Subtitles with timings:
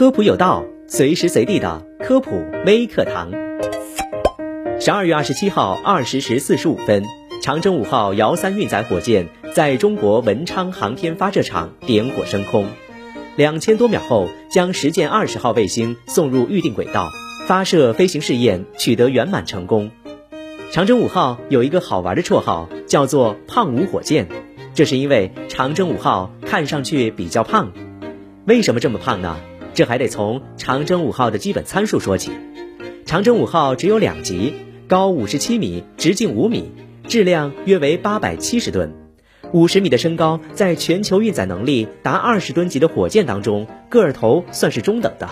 [0.00, 3.30] 科普有道，随时随地的科普微课堂。
[4.80, 7.04] 十二月二十七号二十时四十五分，
[7.42, 12.64] 长征五号遥三运载火箭在中国文昌航天发射场点火升空，
[13.36, 17.10] 两千多秒后将实践二十号卫星送入预定轨道，
[17.46, 19.90] 发射飞行试验取得圆满成功。
[20.70, 24.28] 长征五号有一个好玩的绰号，叫做“胖五火箭”，
[24.72, 27.72] 这是因为长征五号看上去比较胖。
[28.46, 29.36] 为什么这么胖呢？
[29.80, 32.32] 这还得从长征五号的基本参数说起。
[33.06, 34.52] 长征五号只有两级，
[34.86, 36.70] 高五十七米，直径五米，
[37.08, 38.92] 质量约为八百七十吨。
[39.54, 45.30] 五十米的身高，在全球运载能力达二十吨级的火箭当中，个头算是中等的。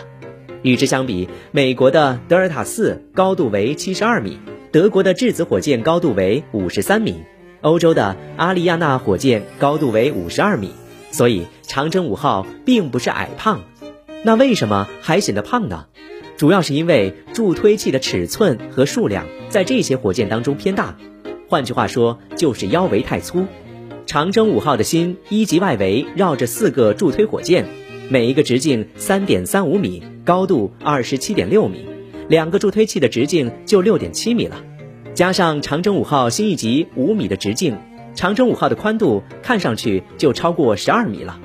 [0.62, 4.38] 与之相比，美国的德尔塔四高度为七十二米，
[4.72, 7.16] 德国的质子火箭高度为五十三米，
[7.60, 10.70] 欧洲的阿利亚纳火箭高度为五十二米。
[11.10, 13.60] 所以，长征五号并不是矮胖。
[14.24, 15.86] 那为什么还显得胖呢？
[16.36, 20.96] 主要是因为助推器的尺寸和数量在这些火箭当中偏大，
[21.48, 23.46] 换句话说就是腰围太粗。
[24.06, 27.66] 长征五号的芯一级外围绕着四个助推火箭，
[28.08, 31.84] 每一个直径三点三五米，高度二十七点六米，
[32.28, 34.64] 两个助推器的直径就六点七米了。
[35.14, 37.76] 加上长征五号新一级五米的直径，
[38.14, 41.38] 长征五号的宽度看上去就超过十二米了。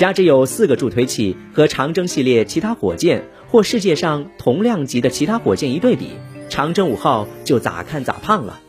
[0.00, 6.12] 加之有四个助推器和长征系列其他火箭或世界上同量级的其他火箭一对比，
[6.48, 8.62] 长征五号就咋看咋胖了。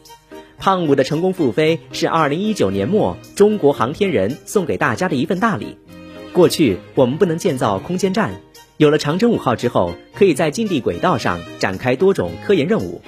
[0.57, 5.77] 胖五的成功复飞是二零一九年末中国航天人送给大家的一份大礼。
[6.33, 8.31] 过去我们不能建造空间站，
[8.75, 13.01] 有了长征五号之后，可以在近地轨道上展开多种科研任务。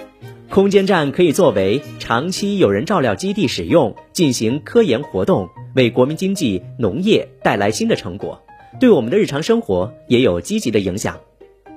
[0.50, 8.42] 空间站可以作为长期有人照料基地使用，进行科研活动，为国民经济、农业带来新的成果，
[8.80, 11.20] 对我们的日常生活也有积极的影响。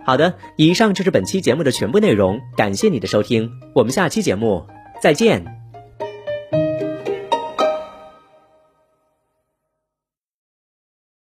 [0.04, 4.64] 好的，以上就是本期节目的全部内容，感谢你的收听，我们下期节目
[5.02, 5.55] 再见。